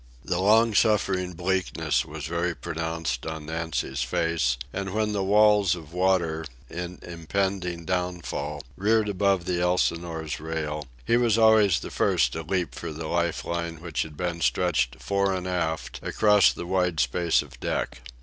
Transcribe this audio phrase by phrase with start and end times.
[0.25, 5.93] The long suffering bleakness was very pronounced on Nancy's face, and when the walls of
[5.93, 12.41] water, in impending downfall, reared above the Elsinore's rail, he was always the first to
[12.41, 16.99] leap for the life line which had been stretched fore and aft across the wide
[16.99, 17.99] space of deck.